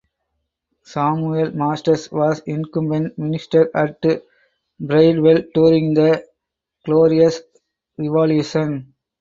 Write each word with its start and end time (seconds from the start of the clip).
Samuel 0.81 1.51
Masters 1.55 2.11
was 2.11 2.39
incumbent 2.47 3.19
minister 3.19 3.69
at 3.77 4.01
Bridewell 4.79 5.43
during 5.53 5.93
the 5.93 6.25
Glorious 6.83 7.41
Revolution. 7.99 8.95